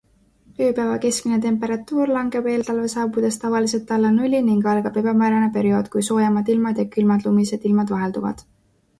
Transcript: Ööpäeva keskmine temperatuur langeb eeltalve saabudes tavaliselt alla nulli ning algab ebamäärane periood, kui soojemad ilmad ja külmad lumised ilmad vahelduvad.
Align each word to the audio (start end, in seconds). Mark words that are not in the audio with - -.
Ööpäeva 0.67 0.93
keskmine 1.01 1.35
temperatuur 1.41 2.11
langeb 2.13 2.47
eeltalve 2.53 2.87
saabudes 2.93 3.37
tavaliselt 3.43 3.93
alla 3.97 4.11
nulli 4.15 4.39
ning 4.47 4.63
algab 4.71 4.97
ebamäärane 5.01 5.49
periood, 5.59 5.91
kui 5.97 6.05
soojemad 6.07 6.49
ilmad 6.55 6.81
ja 6.83 6.87
külmad 6.97 7.29
lumised 7.29 7.69
ilmad 7.71 7.95
vahelduvad. 7.97 8.43